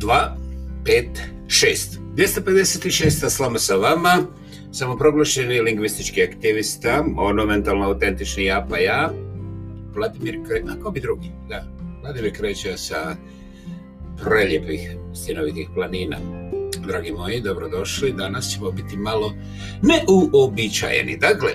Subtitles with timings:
[0.00, 0.36] 2,
[0.84, 1.06] 5,
[1.46, 1.98] 6.
[2.16, 3.30] 256.
[3.30, 4.22] slama sa vama,
[4.72, 9.12] samoproglašeni lingvistički aktivista, monumentalno autentični ja pa ja,
[9.94, 11.30] Vladimir Kreća, a ko bi drugi?
[11.48, 11.64] Da,
[12.02, 13.16] Vladimir Kreća sa
[14.24, 16.16] preljepih stinovitih planina.
[16.86, 18.12] Dragi moji, dobrodošli.
[18.12, 19.34] Danas ćemo biti malo
[19.82, 21.16] neuobičajeni.
[21.16, 21.50] Dakle,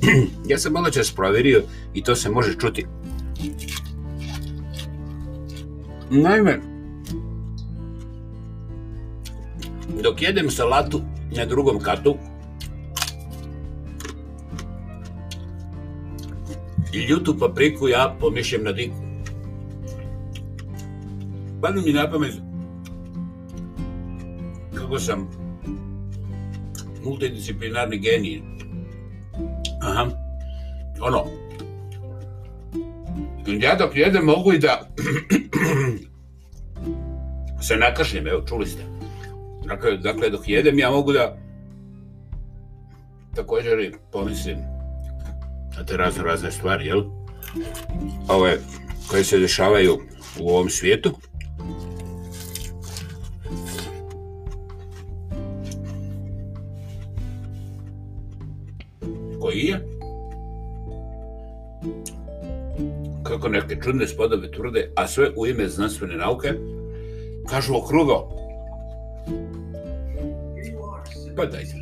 [0.50, 1.62] ja sam malo čas provjerio
[1.94, 2.86] i to se može čuti.
[6.10, 6.75] Naime,
[10.06, 11.02] dok jedem salatu
[11.36, 12.14] na drugom katu,
[16.92, 18.94] i ljutu papriku ja pomišljam na diku.
[21.62, 22.34] Padne mi na pamet
[24.74, 25.28] kako sam
[27.04, 28.42] multidisciplinarni genij.
[29.82, 30.06] Aha.
[31.00, 31.24] Ono.
[33.46, 34.88] Ja dok jedem mogu i da
[37.66, 38.95] se nakašljem, evo, čuli ste.
[39.66, 41.36] Dakle, dakle, dok jedem ja mogu da
[43.34, 44.58] također i pomislim
[45.76, 47.02] na te razne razne stvari, jel?
[48.28, 48.58] Ove
[49.10, 49.98] koje se dešavaju
[50.40, 51.10] u ovom svijetu.
[59.40, 59.86] Koji je?
[63.22, 66.52] Kako neke čudne spodobe tvrde, a sve u ime znanstvene nauke,
[67.50, 68.45] kažu okrugo.
[71.36, 71.74] Pa dajte.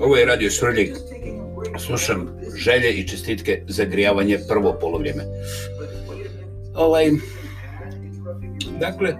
[0.00, 0.96] Ovo je radio Svrljik.
[1.78, 5.24] Slušam želje i čestitke za grijavanje prvo polovrijeme.
[6.74, 7.10] Ovaj,
[8.80, 9.14] dakle,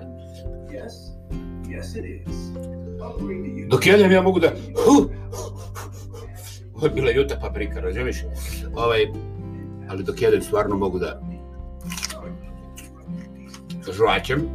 [3.68, 4.48] dok jedem ja mogu da
[4.84, 5.08] hu,
[6.74, 8.16] ovo je bila juta paprika, razumiješ?
[8.74, 9.06] Ovaj,
[9.88, 11.20] ali dok jedem stvarno mogu da
[13.92, 14.48] žvaćem.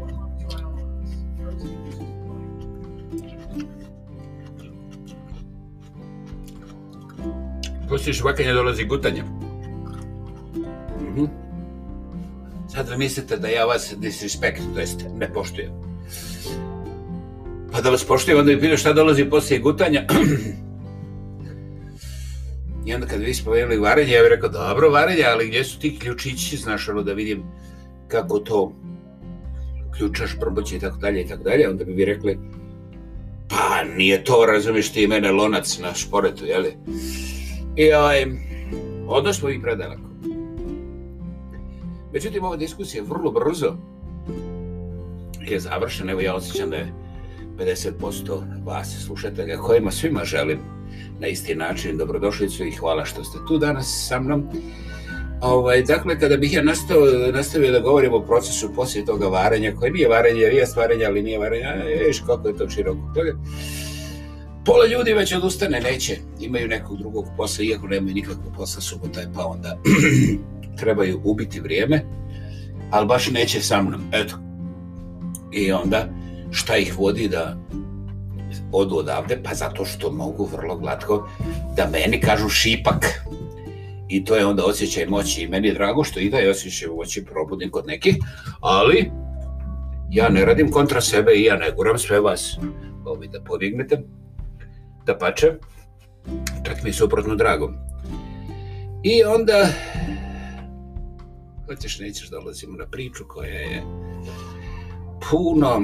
[7.89, 9.23] Poslije žvakanja dolazi gutanje.
[10.99, 11.27] Mm -hmm.
[12.69, 15.71] Sad vi mislite da ja vas disrespekt, to jest ne poštujem.
[17.71, 20.05] Pa da vas poštujem, onda mi pitaš šta dolazi poslije gutanja.
[22.85, 25.99] I onda kad vi spomenuli varenje, ja bih rekao, dobro varenje, ali gdje su ti
[25.99, 27.43] ključići, znaš, ono da vidim
[28.07, 28.73] kako to
[29.97, 32.39] ključaš, proboći i tako dalje i tako dalje, onda bi vi rekli,
[33.49, 36.73] pa nije to, razumiješ ti mene lonac na šporetu, jeli?
[37.77, 38.25] I ovaj,
[39.07, 40.01] odnos smo i predaleko.
[42.13, 43.75] Međutim, ova diskusija vrlo brzo
[45.41, 46.11] je završena.
[46.11, 46.93] Evo ja osjećam da je
[47.57, 50.59] 50% vas slušatelja kojima svima želim
[51.19, 54.47] na isti način dobrodošlicu i hvala što ste tu danas sa mnom.
[55.41, 59.91] Ovaj, dakle, kada bih ja nastavio, nastavio da govorim o procesu poslije toga varanja, koje
[59.91, 61.65] nije varanje, jer je stvaranje, ali nije varanje,
[62.07, 63.33] viš kako je to široko Dakle,
[64.67, 69.29] Pola ljudi već odustane, neće, imaju nekog drugog posla, iako nemaju nikakvog posla, subota je
[69.35, 69.77] pa onda
[70.79, 72.05] trebaju ubiti vrijeme,
[72.91, 74.35] ali baš neće sa mnom, eto.
[75.51, 76.09] I onda,
[76.51, 77.57] šta ih vodi da
[78.71, 79.39] odu odavde?
[79.43, 81.29] Pa zato što mogu vrlo glatko
[81.75, 83.05] da meni kažu šipak.
[84.09, 85.41] I to je onda osjećaj moći.
[85.41, 88.15] I meni je drago što i da je osjećaj moći probudim kod nekih,
[88.59, 89.11] ali
[90.11, 92.57] ja ne radim kontra sebe i ja ne guram sve vas
[93.05, 94.03] ovi da pobjegnete.
[95.07, 95.53] Da pače,
[96.63, 97.73] čak mi je suprotno drago.
[99.03, 99.67] I onda,
[101.65, 103.83] hoćeš nećeš dolazimo na priču koja je
[105.29, 105.81] puno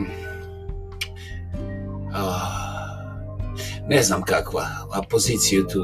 [2.14, 2.40] a,
[3.88, 5.80] ne znam kakva a poziciju tu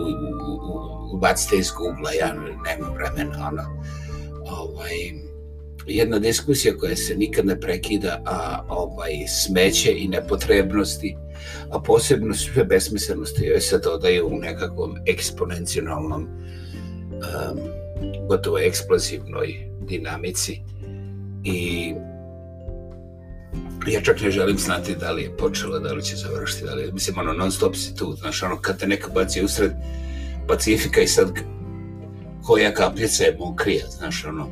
[1.13, 2.33] ubacite iz Google-a ja
[2.65, 3.63] nemam vremena ono
[4.51, 5.28] ovaj
[5.87, 11.15] jedna diskusija koja se nikad ne prekida a ovaj smeće i nepotrebnosti
[11.69, 16.27] a posebno sve besmislenosti joj se dodaju u nekakvom eksponencijalnom um,
[18.29, 20.61] gotovo eksplozivnoj dinamici.
[21.43, 21.93] I
[23.87, 26.91] ja čak ne želim znati da li je počelo, da li će završiti, da li,
[26.91, 29.71] mislim, ono, non stop si tu, znaš, ono, kad te neka baci usred
[30.47, 31.31] Pacifika i sad
[32.43, 34.47] koja kapljica je mokrija, znaš, ono,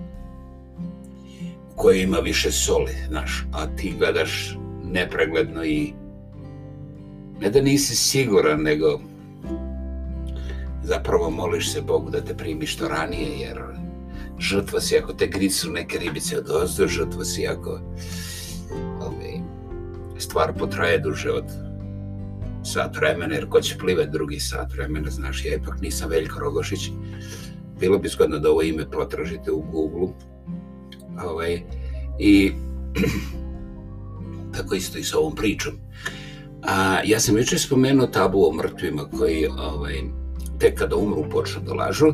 [1.77, 5.94] koja ima više soli, znaš, a ti gledaš nepregledno i
[7.41, 9.00] ne da nisi siguran, nego
[10.83, 13.57] zapravo moliš se Bogu da te primi što ranije, jer
[14.39, 17.79] žrtva si ako te gricu neke ribice od ozdu, žrtva si ako
[19.01, 19.39] ovaj,
[20.18, 21.45] stvar potraje duže od
[22.63, 26.89] sat vremena, jer ko će plive drugi sat vremena, znaš, ja ipak nisam Veljko Rogošić,
[27.79, 30.13] bilo bi zgodno da ovo ime potražite u Google-u.
[31.25, 31.62] Ovaj,
[32.19, 32.52] I
[34.56, 35.74] tako isto i sa ovom pričom.
[36.64, 40.02] A, ja sam jučer spomenuo tabu o mrtvima koji ovaj,
[40.60, 42.14] tek kada umru počnu da lažu,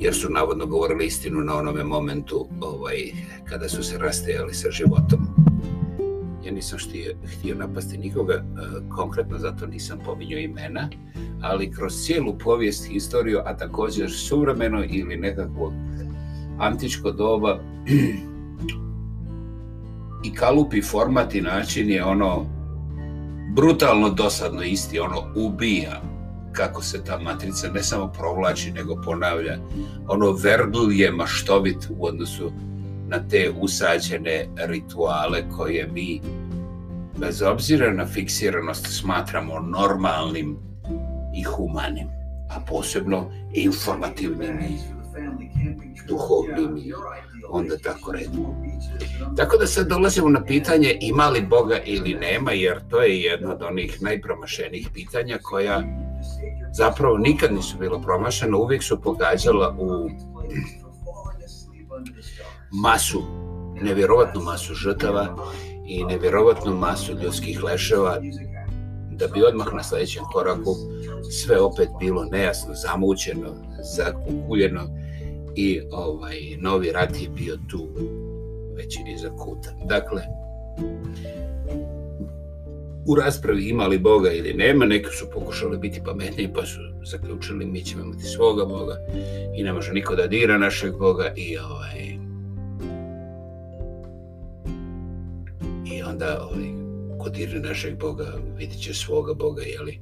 [0.00, 2.96] jer su navodno govorili istinu na onome momentu ovaj,
[3.44, 5.26] kada su se rastajali sa životom.
[6.44, 8.42] Ja nisam štio, htio napasti nikoga, e,
[8.88, 10.88] konkretno zato nisam pominjao imena,
[11.42, 15.72] ali kroz cijelu povijest, historiju, a također suvremeno ili nekakvo
[16.58, 17.58] antičko doba,
[20.24, 22.46] i kalupi format i način je ono
[23.54, 26.02] brutalno dosadno isti, ono ubija
[26.52, 29.58] kako se ta matrica ne samo provlači, nego ponavlja.
[30.08, 32.52] Ono verbal je maštovit u odnosu
[33.08, 36.20] na te usađene rituale koje mi
[37.18, 40.56] bez obzira na fiksiranost smatramo normalnim
[41.36, 42.08] i humanim,
[42.50, 44.95] a posebno informativnim i
[46.08, 46.92] duhovnim i
[47.50, 48.62] onda tako redimo.
[49.36, 53.52] Tako da sad dolazimo na pitanje ima li Boga ili nema, jer to je jedno
[53.52, 55.82] od onih najpromašenih pitanja koja
[56.72, 60.10] zapravo nikad nisu bilo promašena, uvijek su pogađala u
[62.70, 63.22] masu,
[63.82, 65.36] nevjerovatnu masu žrtava
[65.86, 68.18] i nevjerovatnu masu ljudskih leševa,
[69.10, 70.74] da bi odmah na sljedećem koraku
[71.30, 73.54] sve opet bilo nejasno, zamućeno,
[73.96, 75.05] zakukuljeno
[75.56, 77.88] i ovaj novi rat je bio tu
[78.76, 79.70] već iza kuta.
[79.84, 80.22] Dakle,
[83.06, 87.84] u raspravi imali Boga ili nema, neki su pokušali biti pametniji pa su zaključili mi
[87.84, 88.96] ćemo imati svoga Boga
[89.56, 91.32] i ne može niko da dira našeg Boga.
[91.36, 92.16] I ovaj
[95.94, 96.68] i onda ovaj,
[97.18, 100.00] ko dira našeg Boga vidit će svoga Boga jeli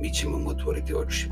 [0.00, 1.28] mi ćemo mu otvoriti oči.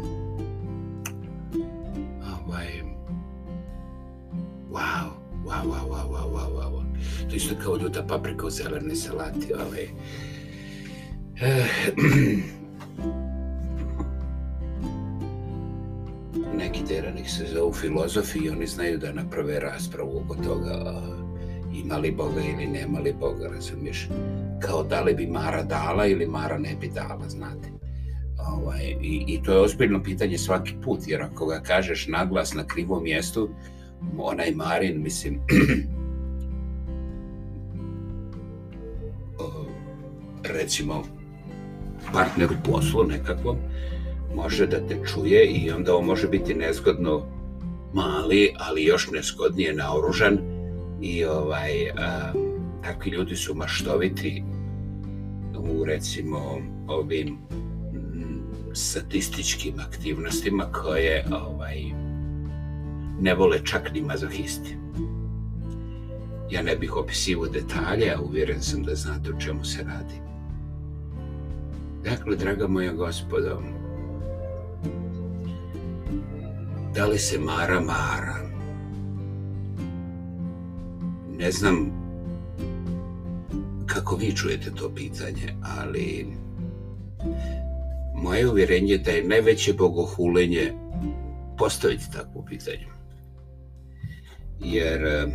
[4.76, 5.06] Wow
[5.46, 6.84] wow wow wow wow wow wow
[7.30, 9.88] to isto kao ljuta paprika u zelene salati ovaj
[11.40, 11.66] eh.
[16.58, 21.02] neki teranih se zovu filozofi i oni znaju da naprave raspravu oko toga
[21.84, 24.08] ima li Boga ili nema li Boga, razumiješ?
[24.60, 27.68] Kao da li bi Mara dala ili Mara ne bi dala, znate.
[28.38, 32.66] Ovaj, i, I to je ozbiljno pitanje svaki put, jer ako ga kažeš naglas na
[32.66, 33.48] krivom mjestu,
[34.18, 35.40] onaj Marin, mislim,
[40.58, 41.02] recimo,
[42.12, 43.56] partner u poslu nekakvom,
[44.34, 47.26] može da te čuje i onda on može biti nezgodno
[47.94, 50.38] mali, ali još nezgodnije naoružan
[51.02, 52.32] i ovaj, a,
[52.84, 54.42] takvi ljudi su maštoviti
[55.58, 56.58] u recimo
[56.88, 57.38] ovim
[58.72, 62.05] statističkim aktivnostima koje ovaj,
[63.20, 64.76] ne vole čak ni mazohisti.
[66.50, 70.20] Ja ne bih opisivo detalje, a uvjeren sam da znate o čemu se radi.
[72.04, 73.62] Dakle, draga moja gospodo,
[76.94, 78.36] da li se Mara Mara?
[81.38, 81.90] Ne znam
[83.86, 86.26] kako vi čujete to pitanje, ali
[88.14, 90.72] moje uvjerenje je da je najveće bogohulenje
[91.58, 92.95] postaviti takvo pitanje.
[94.60, 95.28] Jer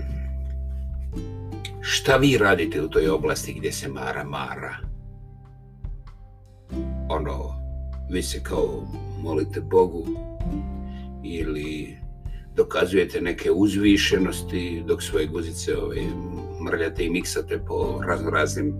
[1.81, 4.91] šta vi radite u toj oblasti gdje se Mara Mara?
[7.11, 7.55] ono,
[8.09, 8.87] vi se kao
[9.23, 10.05] molite Bogu
[11.23, 11.97] ili
[12.55, 15.99] dokazujete neke uzvišenosti dok svoje guzice ovaj,
[16.65, 18.73] mrljate i miksate po raznoraznim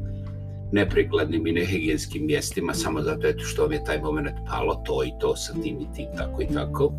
[0.72, 5.12] neprikladnim i nehigijenskim mjestima samo zato eto što vam je taj moment palo to i
[5.20, 6.94] to sa tim i tim tako i tako.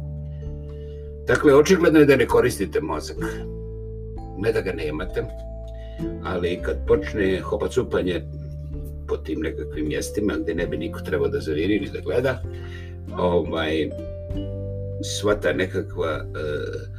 [1.27, 3.17] Dakle, očigledno je da ne koristite mozak.
[4.39, 5.25] Ne da ga nemate,
[6.25, 8.23] ali kad počne hopacupanje
[9.09, 12.43] po tim nekakvim mjestima gdje ne bi niko trebao da zaviri ili da gleda,
[13.19, 13.91] ovaj,
[15.03, 16.93] sva ta nekakva uh,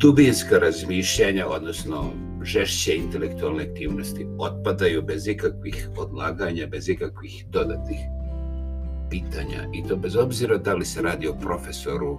[0.00, 2.04] dubinska razmišljanja, odnosno
[2.42, 7.98] žešće intelektualne aktivnosti, otpadaju bez ikakvih odlaganja, bez ikakvih dodatnih
[9.10, 9.68] pitanja.
[9.74, 12.18] I to bez obzira da li se radi o profesoru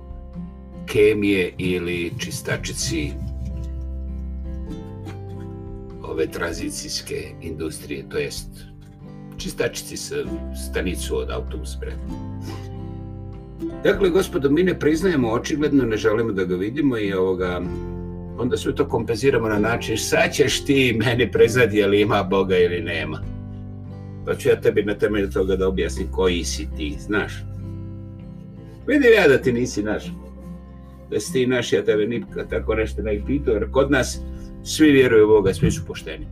[0.87, 3.11] kemije ili čistačici
[6.03, 8.49] ove tranzicijske industrije, to jest
[9.37, 10.15] čistačici sa
[10.69, 11.91] stanicu od autobus pre.
[13.83, 17.61] Dakle, gospodo, mi ne priznajemo očigledno, ne želimo da ga vidimo i ovoga,
[18.37, 22.81] onda sve to kompenziramo na način, sad ćeš ti meni prezadi ali ima Boga ili
[22.81, 23.21] nema.
[24.25, 27.33] Pa ću ja tebi na temelju toga da objasnim koji si ti, znaš.
[28.87, 30.03] Vidim ja da ti nisi naš.
[31.11, 34.19] Da si ti naš, ja tebe nikad tako nešto ne pitao, jer kod nas
[34.63, 36.27] svi vjeruju u Boga, svi su pošteni.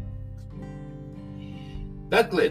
[2.09, 2.49] Dakle,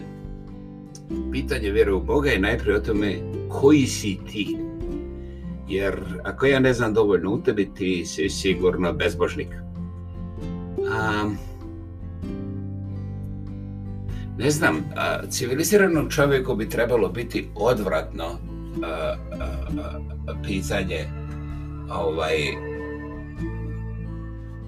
[1.32, 3.14] pitanje vjere u Boga je najprije o tome
[3.48, 4.56] koji si ti.
[5.68, 9.48] Jer ako ja ne znam dovoljno u tebi, ti si sigurno bezbožnik.
[10.92, 11.30] A,
[14.38, 19.16] ne znam, a, civiliziranom čovjeku bi trebalo biti odvratno a, a,
[19.78, 21.06] a, a, pitanje
[21.90, 22.36] ovaj,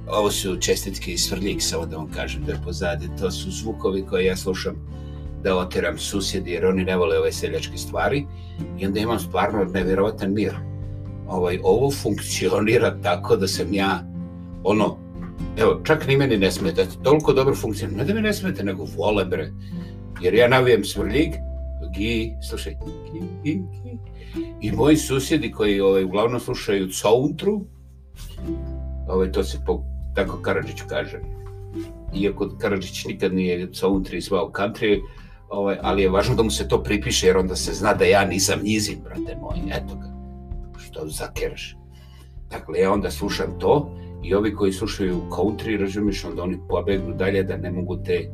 [0.08, 3.08] ovo su čestitke i svrljik, samo da vam kažem da je pozadi.
[3.20, 4.74] To su zvukovi koje ja slušam
[5.42, 8.26] da oteram susjedi jer oni ne vole ove seljačke stvari
[8.78, 10.54] i onda imam stvarno nevjerovatan mir.
[11.28, 14.04] Ovaj, ovo funkcionira tako da sam ja
[14.64, 14.98] ono,
[15.58, 18.86] evo, čak ni meni ne smeta, toliko dobro funkcionira, ne da mi ne smeta, nego
[18.96, 19.52] vole bre,
[20.22, 21.34] jer ja navijem svrljik,
[21.94, 22.76] gi, slušaj,
[23.12, 23.98] gi, gi, gi,
[24.60, 27.60] i moji susjedi koji ovaj, uglavnom slušaju countru,
[29.08, 29.82] ovaj, to se po,
[30.14, 31.20] tako Karadžić kaže,
[32.14, 35.00] iako Karadžić nikad nije country zvao country,
[35.48, 38.24] ovaj, ali je važno da mu se to pripiše, jer onda se zna da ja
[38.24, 40.08] nisam njizin, brate moj, eto ga,
[40.78, 41.76] što zakeraš.
[42.50, 47.42] Dakle, ja onda slušam to i ovi koji slušaju country, razumiješ, onda oni pobegnu dalje
[47.42, 48.30] da ne mogu te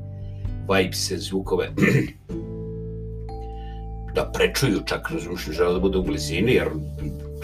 [0.68, 1.72] vibes, zvukove
[4.22, 6.68] da prečuju čak, razumiješ, žele da bude u blizini, jer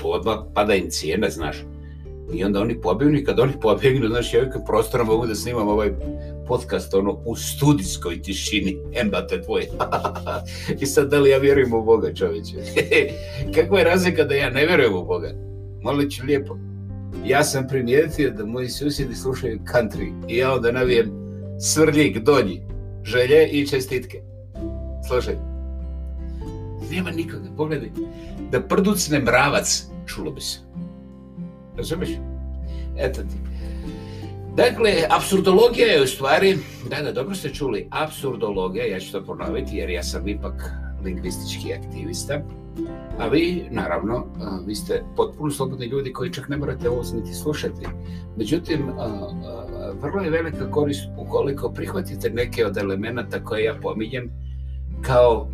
[0.00, 1.64] to odmah pada im cijene, znaš.
[2.32, 5.68] I onda oni pobjegnu i kad oni pobjegnu, znaš, ja uvijek prostora mogu da snimam
[5.68, 5.90] ovaj
[6.46, 9.68] podcast ono u studijskoj tišini, embate tvoje.
[10.80, 12.56] I sad da li ja vjerujem u Boga, čoveče?
[13.54, 15.32] Kakva je razlika da ja ne vjerujem u Boga?
[15.82, 16.56] Molit ću lijepo.
[17.24, 21.10] Ja sam primijetio da moji susjedi slušaju country i ja onda navijem
[21.60, 22.62] svrljik, donji,
[23.04, 24.22] želje i čestitke.
[25.08, 25.47] Slušaj.
[26.90, 27.90] Nema nikoga, pogledaj.
[28.50, 30.58] Da prducne mravac, čulo bi se.
[31.76, 32.08] Razumeš?
[32.96, 33.36] Eto ti.
[34.56, 36.58] Dakle, absurdologija je u stvari,
[36.90, 40.72] da, da, dobro ste čuli, absurdologija, ja ću to ponoviti jer ja sam ipak
[41.04, 42.40] lingvistički aktivista,
[43.18, 44.26] a vi, naravno,
[44.66, 47.86] vi ste potpuno slobodni ljudi koji čak ne morate ovo niti slušati.
[48.36, 48.90] Međutim,
[50.00, 54.30] vrlo je velika korist ukoliko prihvatite neke od elemenata koje ja pominjem
[55.02, 55.48] kao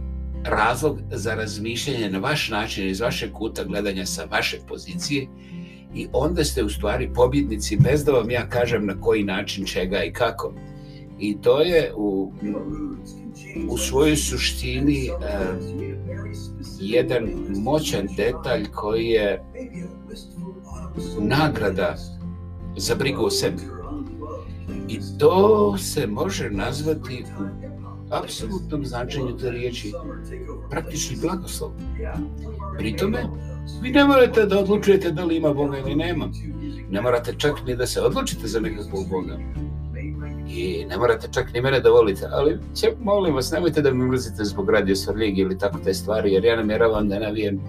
[0.44, 5.26] razlog za razmišljanje na vaš način iz vašeg kuta gledanja sa vaše pozicije
[5.94, 10.02] i onda ste u stvari pobjednici bez da vam ja kažem na koji način, čega
[10.04, 10.54] i kako.
[11.18, 12.32] I to je u,
[13.68, 15.24] u svojoj suštini uh,
[16.80, 19.44] jedan moćan detalj koji je
[21.20, 21.96] nagrada
[22.76, 23.62] za brigu o sebi.
[24.88, 27.73] I to se može nazvati u
[28.10, 29.92] apsolutnom značenju te riječi
[30.70, 31.70] praktični blagoslov.
[32.78, 33.24] Pri tome,
[33.82, 36.28] Vi ne morate da odlučujete da li ima Boga ili nema.
[36.90, 39.38] Ne morate čak ni da se odlučite za nekakvog Boga.
[40.48, 42.26] I ne morate čak ni mene da volite.
[42.30, 46.32] Ali će, molim vas, nemojte da mi mrzite zbog radio Svrljig ili tako te stvari,
[46.32, 47.60] jer ja namjeravam da navijem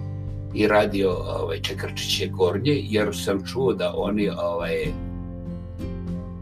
[0.54, 4.88] i radio ovaj, Čekrčiće Gornje, jer sam čuo da oni ovaj,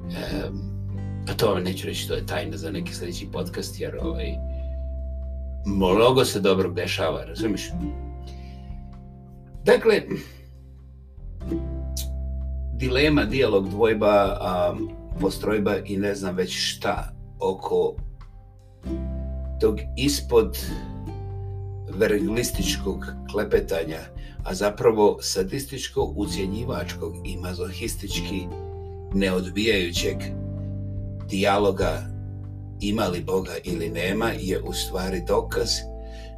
[0.04, 0.63] um,
[1.28, 4.34] a to vam neću reći, to je tajna za neki sljedeći podcast, jer ovaj,
[5.66, 7.70] mnogo se dobro dešava, razumiješ?
[9.64, 10.02] Dakle,
[12.72, 14.38] dilema, dijalog, dvojba,
[14.72, 14.90] um,
[15.20, 17.94] postrojba i ne znam već šta oko
[19.60, 20.58] tog ispod
[21.88, 24.00] verglističkog klepetanja,
[24.44, 28.46] a zapravo sadističkog, ucjenjivačkog i mazohistički
[29.14, 30.16] neodbijajućeg
[31.30, 32.02] dijaloga
[32.80, 35.68] ima li Boga ili nema je u stvari dokaz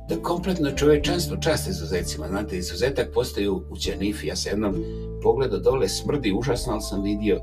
[0.09, 2.29] da kompletno čovečanstvo čast izuzecima.
[2.29, 3.77] Znate, izuzetak postoji u, u
[4.25, 4.85] Ja sam jednom
[5.23, 7.41] pogledao dole, smrdi užasno, ali sam vidio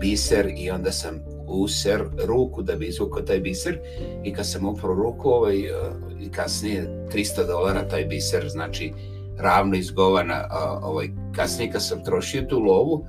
[0.00, 3.78] biser i onda sam user ruku da bi izvukao taj biser
[4.24, 5.72] i kad sam upravo ruku ovaj, eh,
[6.20, 8.92] i kasnije 300 dolara taj biser, znači
[9.38, 10.48] ravno izgovana,
[10.82, 13.06] ovaj, kasnije kad sam trošio tu lovu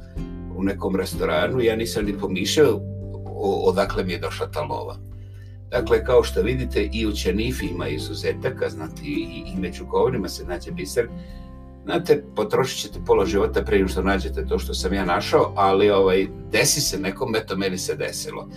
[0.58, 2.91] u nekom restoranu, ja nisam ni pomišljao
[3.42, 4.98] odakle mi je došla ta lova.
[5.72, 10.46] Dakle, kao što vidite, i u Čenifi ima izuzetaka, znate, i, i među govorima se
[10.46, 11.08] nađe biser.
[11.84, 16.28] Znate, potrošit ćete pola života prije što nađete to što sam ja našao, ali ovaj,
[16.52, 18.48] desi se nekom, eto, meni se desilo.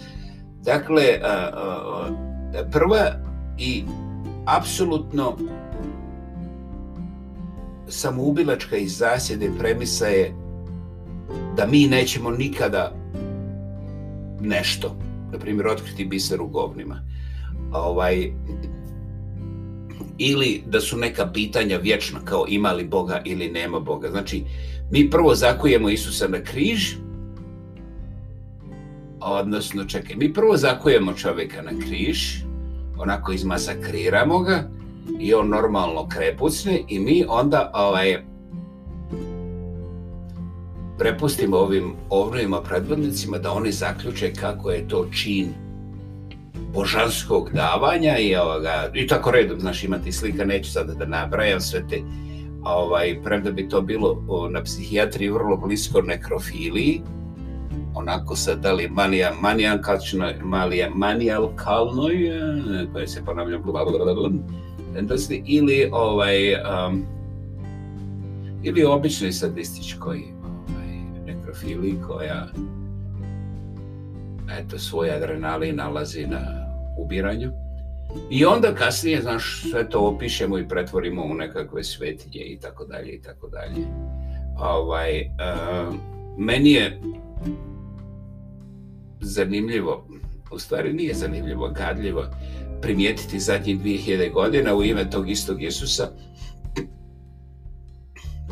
[0.62, 2.08] Dakle, a, a,
[2.72, 3.10] prva
[3.58, 3.84] i
[4.46, 5.36] apsolutno
[7.88, 10.34] samoubilačka iz zasjede premisa je
[11.56, 13.03] da mi nećemo nikada
[14.44, 14.96] nešto,
[15.32, 17.02] na primjer, otkriti biser u govnima.
[17.72, 18.32] Ovaj,
[20.18, 24.10] ili da su neka pitanja vječna, kao ima li Boga ili nema Boga.
[24.10, 24.44] Znači,
[24.90, 26.94] mi prvo zakujemo Isusa na križ,
[29.20, 32.18] odnosno, čekaj, mi prvo zakujemo čovjeka na križ,
[32.98, 34.70] onako izmasakriramo ga
[35.20, 38.24] i on normalno krepucne i mi onda ovaj,
[40.98, 45.48] prepustimo ovim ovnovima predvodnicima da oni zaključe kako je to čin
[46.74, 51.82] božanskog davanja i, ovoga, i tako redom, znaš, imati slika, neću sada da nabrajam sve
[51.88, 52.02] te,
[52.64, 57.00] ovaj, premda bi to bilo o, na psihijatriji vrlo blisko nekrofiliji,
[57.94, 63.62] onako sa da li manija, manijakalčnoj, malija, manijalkalnoj, e, koje se ponavljam,
[64.94, 67.04] tendenci, ili ovaj, um,
[68.62, 70.34] ili običnoj sadističkoj
[71.54, 72.46] profili koja
[74.58, 76.40] eto, svoj adrenalin nalazi na
[76.98, 77.50] ubiranju.
[78.30, 83.12] I onda kasnije, znaš, sve to opišemo i pretvorimo u nekakve svetinje i tako dalje
[83.12, 83.86] i tako dalje.
[84.58, 85.94] Ovaj, uh,
[86.38, 87.00] meni je
[89.20, 90.08] zanimljivo,
[90.52, 92.24] u stvari nije zanimljivo, gadljivo,
[92.82, 96.08] primijetiti zadnjih 2000 godina u ime tog istog Isusa,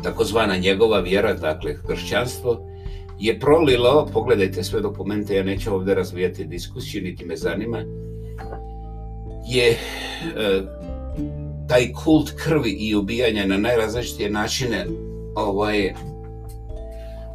[0.03, 2.72] takozvana njegova vjera, dakle, hršćanstvo,
[3.23, 7.83] je prolilo, pogledajte sve dokumente, ja neću ovdje razvijati diskusiju, niti me zanima,
[9.47, 9.77] je e,
[11.67, 14.85] taj kult krvi i ubijanja na najrazličitije načine
[15.35, 15.93] ovaj,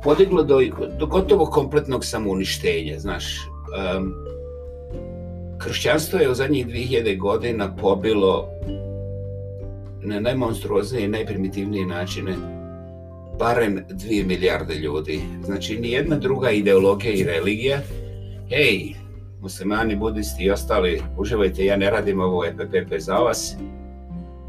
[0.04, 0.60] podiglo do,
[0.98, 3.24] do gotovo kompletnog samouništenja, znaš.
[3.96, 4.12] Um,
[5.58, 8.48] kršćanstvo je u zadnjih 2000 godina pobilo
[10.02, 12.57] na najmonstruoznije i najprimitivnije načine
[13.38, 15.20] barem 2 milijarde ljudi.
[15.44, 17.80] Znači, nijedna druga ideologija i religija,
[18.48, 18.94] hej,
[19.40, 23.56] muslimani, budisti i ostali, uživajte, ja ne radim ovo EPPP za vas.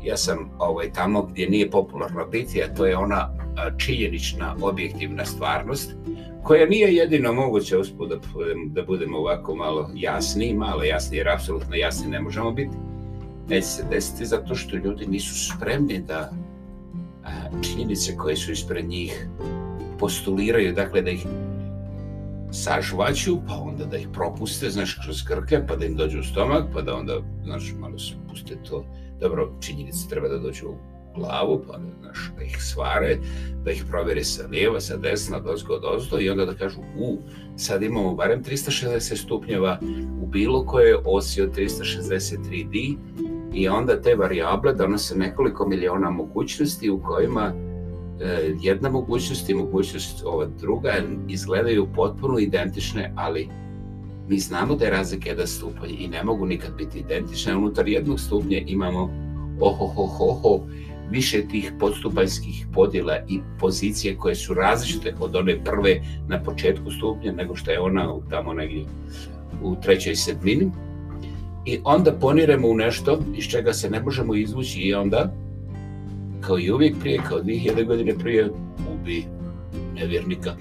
[0.03, 3.33] Ja sam ovaj, tamo gdje nije popularno biti, a to je ona
[3.77, 5.95] činjenična, objektivna stvarnost,
[6.43, 8.15] koja nije jedino moguće uspud da,
[8.65, 12.75] da budemo ovako malo jasni, malo jasni, jer apsolutno jasni ne možemo biti.
[13.49, 16.31] Neće se desiti zato što ljudi nisu spremni da
[17.61, 19.27] činjenice koje su ispred njih
[19.99, 21.25] postuliraju, dakle da ih
[22.51, 26.63] sažvaću, pa onda da ih propuste, znaš, kroz krke, pa da im dođu u stomak,
[26.73, 28.85] pa da onda, znaš, malo se puste to.
[29.19, 30.75] Dobro, činjenice treba da dođu u
[31.15, 33.17] glavu, pa da, znaš, da ih svare,
[33.65, 37.17] da ih provere sa lijeva, sa desna, dozgo, dozdo, i onda da kažu, u,
[37.57, 39.79] sad imamo barem 360 stupnjeva
[40.21, 42.97] u bilo koje osi od 363D,
[43.53, 47.53] i onda te variable donose nekoliko miliona mogućnosti u kojima
[48.21, 50.93] e, jedna mogućnost i mogućnost ova druga
[51.27, 53.49] izgledaju potpuno identične, ali
[54.27, 57.55] mi znamo da je razlika jedan stupanj i ne mogu nikad biti identične.
[57.55, 59.09] Unutar jednog stupnja imamo
[59.59, 60.59] ohohohoho
[61.09, 67.31] više tih podstupanjskih podjela i pozicije koje su različite od one prve na početku stupnja
[67.31, 68.85] nego što je ona tamo negdje
[69.63, 70.71] u trećoj sedmini.
[71.69, 75.33] I onda poniremo u nešto iz čega se ne možemo izvući i onda
[76.41, 78.49] kao i uvijek prije, kao 2000 godine prije,
[78.93, 79.25] ubi
[79.95, 80.55] nevjernika.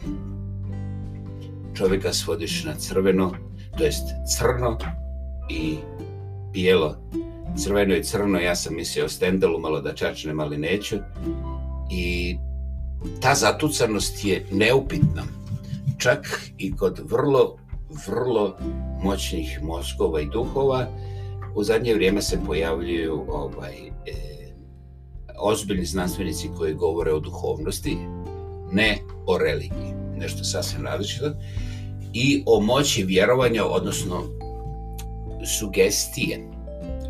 [1.75, 3.33] Čovjeka svodiš na crveno,
[3.79, 4.03] to jest
[4.37, 4.79] crno
[5.51, 5.77] i
[6.53, 6.97] bijelo.
[7.57, 10.97] Crveno i crno, ja sam mislio o Stendalu malo da čačnem, ali neću.
[11.91, 12.37] I
[13.21, 15.23] ta zatucanost je neupitna.
[15.99, 17.57] Čak i kod vrlo,
[18.07, 18.57] vrlo
[19.03, 20.87] moćnih mozgova i duhova,
[21.55, 24.13] u zadnje vrijeme se pojavljuju ovaj, e,
[25.39, 27.97] ozbiljni znanstvenici koji govore o duhovnosti,
[28.73, 31.33] ne o religiji, nešto sasvim različito,
[32.13, 34.25] i o moći vjerovanja, odnosno
[35.59, 36.51] sugestije,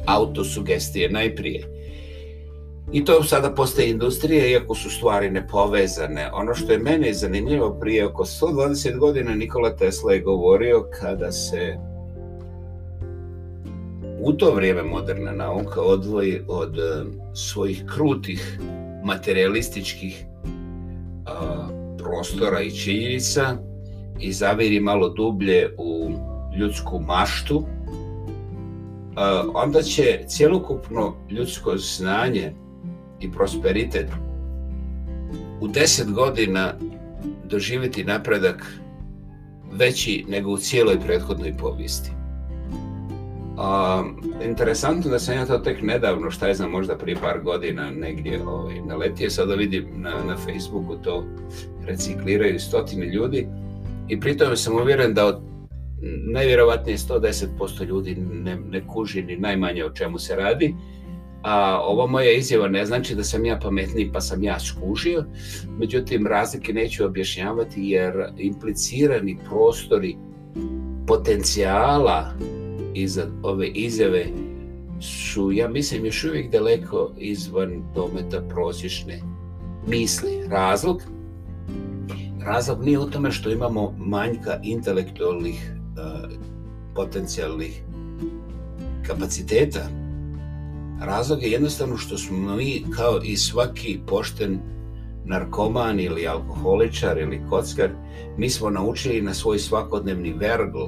[0.07, 1.78] autosugestije najprije.
[2.93, 6.31] I to sada postaje industrija, iako su stvari nepovezane.
[6.33, 11.77] Ono što je mene zanimljivo, prije oko 120 godina Nikola Tesla je govorio kada se
[14.21, 18.59] u to vrijeme moderna nauka odvoji od eh, svojih krutih
[19.05, 20.25] materialističkih
[21.27, 23.57] a, prostora i činjenica
[24.21, 26.11] i zaviri malo dublje u
[26.59, 27.63] ljudsku maštu,
[29.17, 32.53] a, onda će cjelokupno ljudsko znanje
[33.21, 34.11] i prosperitet
[35.61, 36.75] u deset godina
[37.45, 38.73] doživjeti napredak
[39.73, 42.11] veći nego u cijeloj prethodnoj povijesti.
[43.57, 44.05] A,
[44.45, 48.43] interesantno da sam ja to tek nedavno, šta je znam, možda prije par godina negdje
[48.47, 51.25] ovaj, naletio, sada vidim na, na Facebooku to
[51.87, 53.47] recikliraju stotine ljudi
[54.09, 55.41] i pritom sam uvjeren da od
[56.33, 60.75] najvjerovatnije 110% ljudi ne, ne kuži ni najmanje o čemu se radi,
[61.43, 65.25] a ova moja izjava ne znači da sam ja pametniji pa sam ja skužio,
[65.79, 70.17] međutim razlike neću objašnjavati jer implicirani prostori
[71.07, 72.33] potencijala
[72.95, 74.27] iza ove izjave
[75.01, 79.21] su, ja mislim, još uvijek daleko izvan dometa prosječne
[79.87, 80.31] misli.
[80.49, 81.03] Razlog?
[82.41, 86.31] Razlog nije u tome što imamo manjka intelektualnih uh,
[86.95, 87.83] potencijalnih
[89.07, 89.89] kapaciteta.
[91.01, 94.59] Razlog je jednostavno što smo mi kao i svaki pošten
[95.25, 97.91] narkoman ili alkoholičar ili kockar,
[98.37, 100.85] mi smo naučili na svoj svakodnevni vergl.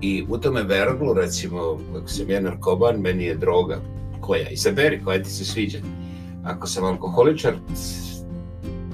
[0.00, 3.80] I u tome verglu, recimo, ako sam ja narkoman, meni je droga.
[4.20, 4.48] Koja?
[4.48, 5.78] Izaberi, koja ti se sviđa.
[6.44, 7.54] Ako sam alkoholičar,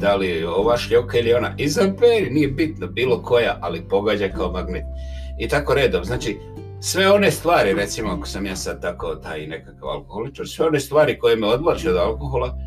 [0.01, 4.53] da li je ova šljoka ili ona, izaberi, nije bitno, bilo koja, ali pogađa kao
[4.53, 4.85] magnet.
[5.39, 6.39] I tako redom, znači,
[6.81, 11.19] sve one stvari, recimo, ako sam ja sad tako taj nekakav alkoholičar, sve one stvari
[11.19, 12.59] koje me odvlače od alkohola,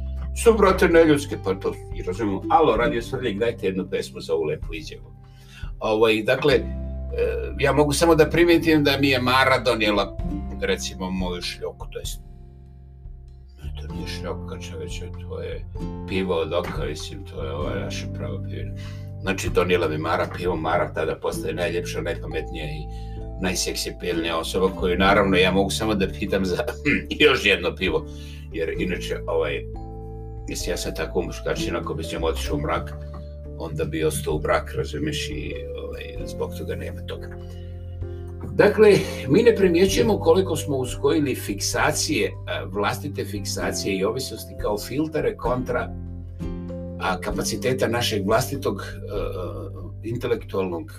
[0.44, 2.42] su, brate, neljudske, pa to i razumijem.
[2.52, 5.14] Alo, radio Svrljeg, dajte jednu pesmu za ovu lepu izjavu.
[5.80, 6.64] Ovaj, dakle, e,
[7.60, 10.18] ja mogu samo da primijetim da mi je Mara donijela,
[10.62, 12.22] recimo, moju šljoku, to jest,
[13.58, 15.66] to nije šljoka, čoveče, to je
[16.08, 18.76] pivo od oka, mislim, to je ovaj naše pravo pivo.
[19.22, 23.13] Znači, donijela mi Mara pivo, Mara tada postaje najljepša, najpametnija i
[23.44, 26.58] najseksipilnija osoba koju, naravno, ja mogu samo da pitam za
[27.26, 28.06] još jedno pivo,
[28.54, 29.64] jer inače, ovaj,
[30.48, 32.94] Mislim, ja sam tako muškačina, ako bi sam otišao u mrak,
[33.58, 35.54] onda bi ostao u brak, razumiješ, i
[35.84, 37.28] ovaj, zbog toga nema toga.
[38.54, 38.94] Dakle,
[39.28, 45.90] mi ne primjećujemo koliko smo uskojili fiksacije, eh, vlastite fiksacije i ovisnosti kao filtere kontra
[47.00, 49.70] a, kapaciteta našeg vlastitog a,
[50.04, 50.92] intelektualnog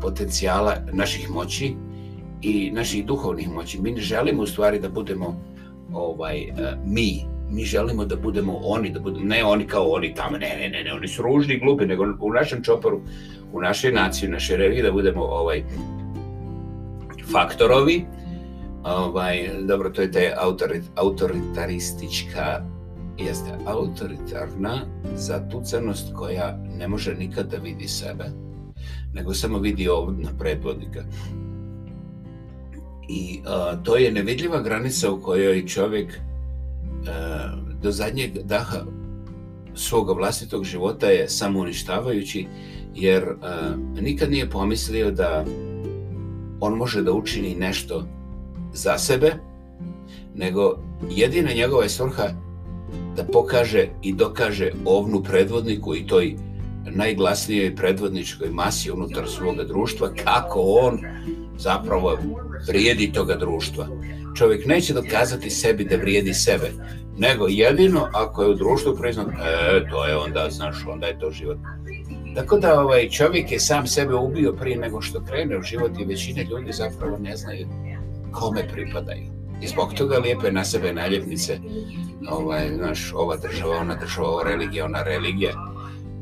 [0.00, 1.74] potencijala, naših moći
[2.42, 3.80] i naših duhovnih moći.
[3.80, 5.40] Mi ne želimo u stvari da budemo
[5.92, 6.52] ovaj, e,
[6.84, 10.68] mi, mi želimo da budemo oni, da budemo, ne oni kao oni tamo, ne, ne,
[10.68, 13.00] ne, ne, oni su ružni i glupi, nego u našem čoporu,
[13.52, 15.62] u našoj naciji, u našoj reviji, da budemo ovaj
[17.32, 18.04] faktorovi,
[18.84, 22.64] ovaj, dobro, to je taj autorit, autoritaristička,
[23.18, 24.80] jeste autoritarna
[25.14, 28.24] zatucanost koja ne može nikad da vidi sebe,
[29.18, 31.04] nego samo vidi ovdje na predvodnika.
[33.08, 36.20] I a, to je nevidljiva granica u kojoj čovjek
[37.08, 37.50] a,
[37.82, 38.84] do zadnjeg daha
[39.74, 42.46] svoga vlastitog života je samouništavajući,
[42.94, 45.44] jer a, nikad nije pomislio da
[46.60, 48.06] on može da učini nešto
[48.72, 49.32] za sebe,
[50.34, 50.78] nego
[51.10, 52.28] jedina njegova je svrha
[53.16, 56.36] da pokaže i dokaže ovnu predvodniku i toj
[56.94, 60.98] najglasnijoj predvodničkoj masi unutar svoga društva kako on
[61.58, 62.18] zapravo
[62.68, 63.88] vrijedi toga društva
[64.38, 66.70] čovjek neće dokazati sebi da vrijedi sebe,
[67.18, 71.30] nego jedino ako je u društvu priznat, e, to je onda, znaš, onda je to
[71.30, 71.58] život.
[72.34, 76.04] Tako da ovaj čovjek je sam sebe ubio prije nego što krene u život i
[76.04, 77.68] većina ljudi zapravo ne znaju
[78.32, 79.22] kome pripadaju.
[79.62, 81.58] I zbog toga lijepe na sebe naljepnice,
[82.30, 85.52] ovaj, znaš, ova država, ona država, ova religija, ona religija.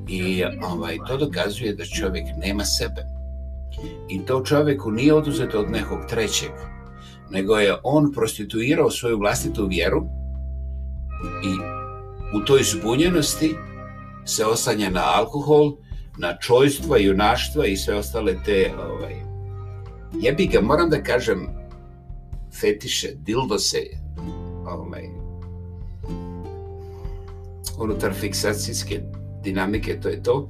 [0.08, 3.06] I ovaj, to dokazuje da čovjek nema sebe.
[4.08, 6.50] I to čovjeku nije oduzeto od nekog trećeg,
[7.30, 10.06] nego je on prostituirao svoju vlastitu vjeru
[11.44, 11.52] i
[12.36, 13.54] u toj zbunjenosti
[14.24, 15.76] se osanja na alkohol,
[16.18, 19.14] na čojstva, junaštva i sve ostale te ovaj,
[20.20, 21.48] jebi ga, moram da kažem
[22.60, 23.78] fetiše, dildose
[24.66, 25.04] ovaj,
[27.78, 29.00] unutar fiksacijske
[29.46, 30.48] dinamike, to je to.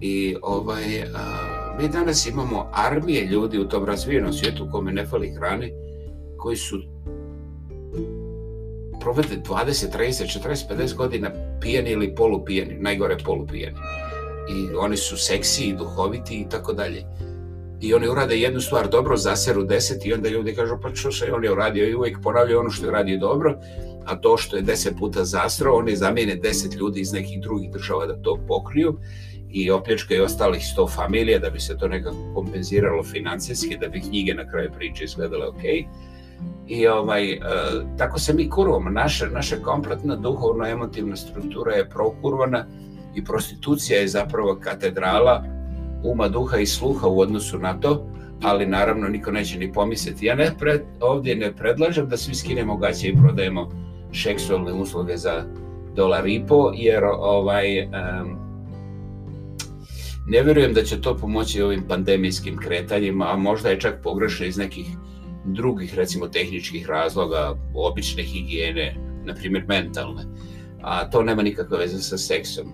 [0.00, 5.06] I ovaj, a, mi danas imamo armije ljudi u tom razvijenom svijetu u kome ne
[5.06, 5.70] fali hrane,
[6.38, 6.82] koji su
[9.00, 13.76] provede 20, 30, 40, 50 godina pijeni ili polupijeni, najgore polupijeni.
[14.50, 17.04] I oni su seksi i duhoviti i tako dalje.
[17.80, 21.32] I oni urade jednu stvar dobro, zaseru deset i onda ljudi kažu pa što se
[21.32, 23.58] on je uradio i uvijek ponavljaju ono što je uradio dobro,
[24.06, 28.06] a to što je deset puta zasro, oni zamijene deset ljudi iz nekih drugih država
[28.06, 28.98] da to pokriju
[29.50, 34.34] i opljačkaju ostalih sto familija da bi se to nekako kompenziralo financijski, da bi knjige
[34.34, 35.84] na kraju priče izgledale okej.
[36.66, 37.38] I ovaj, e,
[37.98, 38.90] tako se mi kurvamo.
[38.90, 42.66] Naša, naša kompletna duhovno-emotivna struktura je prokurvana
[43.14, 45.44] i prostitucija je zapravo katedrala
[46.04, 48.06] uma, duha i sluha u odnosu na to,
[48.42, 50.26] ali naravno niko neće ni pomisliti.
[50.26, 53.85] Ja ne pred, ovdje ne predlažem da svi skinemo gaće i prodajemo
[54.22, 55.44] seksualne usluge za
[55.94, 58.46] dolar i po, jer ovaj, um,
[60.28, 64.56] ne vjerujem da će to pomoći ovim pandemijskim kretanjima, a možda je čak pogrešno iz
[64.56, 64.86] nekih
[65.44, 70.22] drugih, recimo, tehničkih razloga, obične higijene, na primjer, mentalne.
[70.82, 72.66] A to nema nikakve veze sa seksom.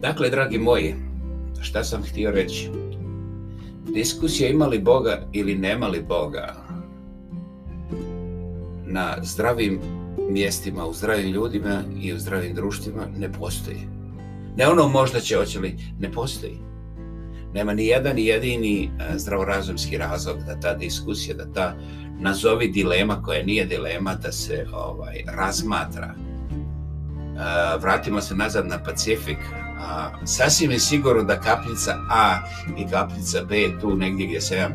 [0.00, 0.94] Dakle, dragi moji,
[1.60, 2.70] šta sam htio reći?
[3.94, 6.71] Diskusija ima li Boga ili nema li Boga
[8.92, 9.80] na zdravim
[10.30, 13.88] mjestima, u zdravim ljudima i u zdravim društvima ne postoji.
[14.56, 16.58] Ne ono možda će, hoće li, ne postoji.
[17.54, 21.74] Nema ni jedan jedini e, zdravorazumski razlog da ta diskusija, da ta
[22.20, 26.14] nazovi dilema koja nije dilema, da se ovaj razmatra.
[26.14, 29.38] E, vratimo se nazad na Pacifik.
[30.24, 32.40] Sasvim je sigurno da kapljica A
[32.78, 34.70] i kapljica B tu negdje gdje se ja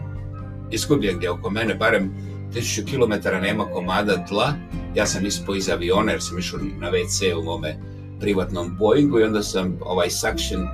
[0.71, 2.11] izgubio gdje oko mene, barem
[2.53, 4.53] 1000 km nema komada tla.
[4.95, 7.75] Ja sam ispao iz aviona jer sam išao na WC u mome
[8.19, 10.67] privatnom Boeingu i onda sam ovaj suction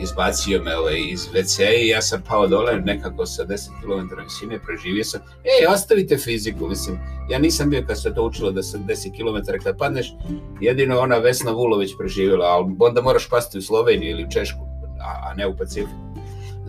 [0.00, 4.58] izbacio me ovaj, iz WC i ja sam pao dole nekako sa 10 km visine,
[4.58, 5.20] preživio sam.
[5.44, 6.98] Ej, ostavite fiziku, mislim,
[7.30, 10.14] ja nisam bio kad se to učilo da sa 10 km kad padneš,
[10.60, 14.60] jedino ona Vesna Vulović preživjela, ali onda moraš pasti u Sloveniju ili u Češku,
[15.00, 16.06] a, a ne u Pacifiku.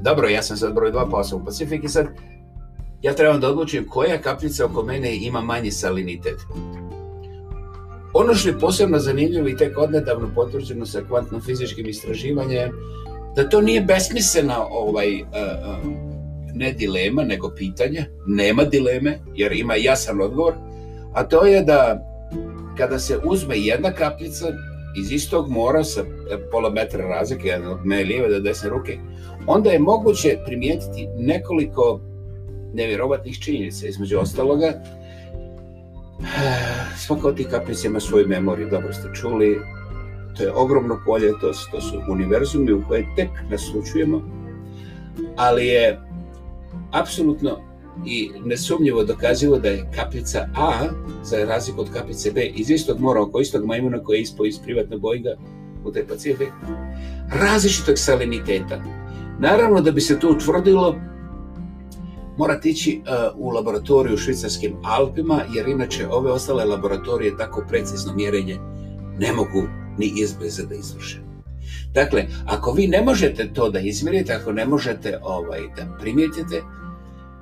[0.02, 2.08] Dobro, ja sam sad broj 2 pao sam u Pacifik i sad
[3.02, 6.40] ja trebam da odlučim koja kapljica oko mene ima manji salinitet.
[8.14, 12.72] Ono što je posebno zanimljivo i tek odnedavno potvrđeno sa kvantno-fizičkim istraživanjem,
[13.36, 16.18] da to nije besmislena ovaj, uh, uh,
[16.54, 20.54] ne dilema, nego pitanje, nema dileme, jer ima jasan odgovor,
[21.14, 22.04] a to je da
[22.78, 24.46] kada se uzme jedna kapljica
[24.98, 26.06] iz istog mora sa e,
[26.52, 28.98] pola metra razlike, od me lijeve do desne ruke,
[29.48, 32.02] onda je moguće primijetiti nekoliko
[32.74, 34.74] nevjerovatnih činjenica, između ostaloga,
[37.06, 39.60] svaka od tih kapljica ima svoju memoriju, dobro ste čuli,
[40.38, 44.22] to je ogromno polje, to, to su univerzumi u koje tek naslučujemo,
[45.36, 46.00] ali je
[46.92, 47.58] apsolutno
[48.06, 50.72] i nesumnjivo dokazivo da je kapljica A,
[51.24, 54.60] za razliku od kapljice B, iz istog mora oko istog majmuna koji je ispao iz
[54.60, 55.36] privatnog bojga
[55.86, 56.52] u taj Pacifik,
[57.42, 58.82] različitog saliniteta.
[59.40, 60.96] Naravno da bi se to utvrdilo,
[62.38, 68.16] morate ići uh, u laboratoriju u švicarskim Alpima, jer inače ove ostale laboratorije tako precizno
[68.16, 68.58] mjerenje
[69.20, 71.22] ne mogu ni izbliza da izvrše.
[71.94, 76.62] Dakle, ako vi ne možete to da izmjerite, ako ne možete ovaj, da primijetite,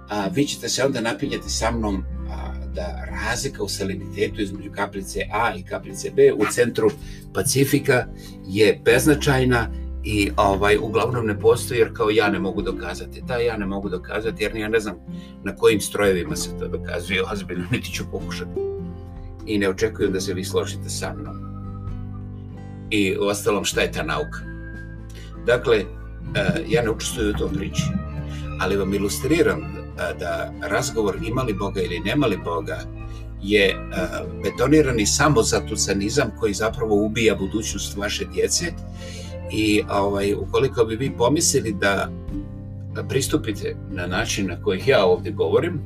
[0.10, 5.20] a, vi ćete se onda napinjati sa mnom a, da razlika u salinitetu između kaplice
[5.32, 6.90] A i kaplice B u centru
[7.34, 8.06] Pacifika
[8.48, 13.22] je beznačajna i ovaj uglavnom ne postoji jer kao ja ne mogu dokazati.
[13.22, 14.96] Da, ja ne mogu dokazati jer ja ne znam
[15.44, 18.52] na kojim strojevima se to dokazuje ozbiljno, niti ću pokušati.
[19.46, 21.36] I ne očekujem da se vi složite sa mnom.
[22.90, 24.40] I u ostalom šta je ta nauka?
[25.46, 25.86] Dakle, e,
[26.68, 27.84] ja ne učestvujem u tom priči,
[28.60, 29.66] ali vam ilustriram e,
[30.20, 32.80] da razgovor imali Boga ili nemali Boga
[33.42, 33.76] je e,
[34.44, 38.74] betonirani samo zatucanizam koji zapravo ubija budućnost vaše djece
[39.52, 42.10] I ovaj, ukoliko bi vi pomislili da
[43.10, 45.80] pristupite na način na koji ja ovdje govorim,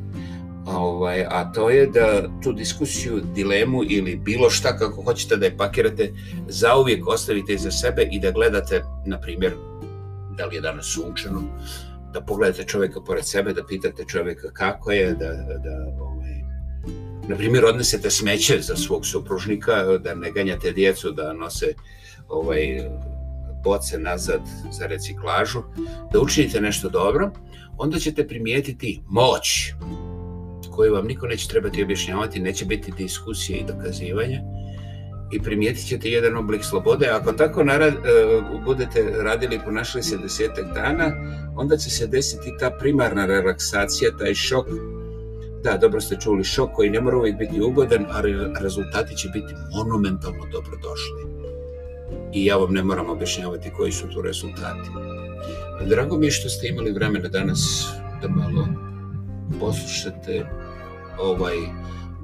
[0.65, 5.57] ovaj, a to je da tu diskusiju, dilemu ili bilo šta kako hoćete da je
[5.57, 6.13] pakirate,
[6.47, 9.53] zauvijek ostavite za sebe i da gledate, na primjer,
[10.37, 11.41] da li je danas sunčano,
[12.13, 15.31] da pogledate čovjeka pored sebe, da pitate čovjeka kako je, da,
[15.63, 16.33] da ovaj,
[17.27, 21.73] na primjer, odnesete smeće za svog supružnika, da ne ganjate djecu da nose
[22.27, 22.89] ovaj,
[23.63, 24.41] boce nazad
[24.71, 25.59] za reciklažu,
[26.13, 27.31] da učinite nešto dobro,
[27.77, 29.73] onda ćete primijetiti moć
[30.71, 34.41] koju vam niko neće trebati objašnjavati, neće biti diskusije i dokazivanja
[35.31, 37.07] i primijetit ćete jedan oblik slobode.
[37.07, 41.11] Ako tako narad, uh, budete radili i ponašali se desetak dana,
[41.55, 44.65] onda će se desiti ta primarna relaksacija, taj šok.
[45.63, 49.53] Da, dobro ste čuli, šok koji ne mora uvijek biti ugodan, ali rezultati će biti
[49.75, 51.38] monumentalno dobrodošli
[52.33, 54.89] i ja vam ne moram objašnjavati koji su tu rezultati.
[55.85, 57.87] Drago mi je što ste imali vremena danas
[58.21, 58.67] da malo
[59.59, 60.45] poslušate
[61.19, 61.55] ovaj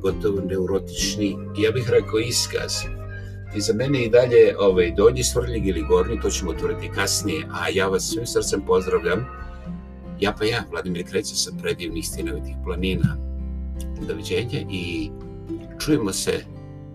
[0.01, 2.73] gotovo neurotični, ja bih rekao iskaz.
[3.55, 7.69] I za mene i dalje ovaj, donji svrljig ili gornji, to ćemo otvoriti kasnije, a
[7.73, 9.25] ja vas svim srcem pozdravljam.
[10.19, 13.17] Ja pa ja, Vladimir Kreća sa predivnih stinovitih planina.
[14.07, 15.09] Doviđenja i
[15.79, 16.45] čujemo se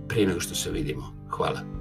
[0.08, 1.02] prije nego što se vidimo.
[1.30, 1.79] Hvala.